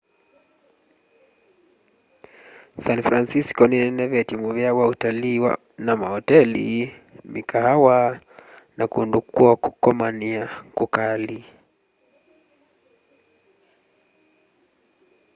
san 2.83 2.99
francisco 3.07 3.61
ninenevetye 3.67 4.35
muvea 4.43 4.71
wa 4.77 4.85
utalii 4.93 5.39
na 5.85 5.91
maoteli 6.01 6.65
mikaawa 7.33 7.97
na 8.77 8.83
kundu 8.93 9.19
kwo 9.33 9.49
komania 9.83 10.43
kukali 10.77 11.39